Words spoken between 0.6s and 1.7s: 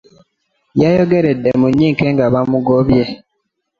Yayogeredde